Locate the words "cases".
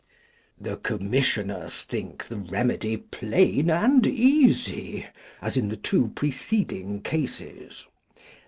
7.03-7.85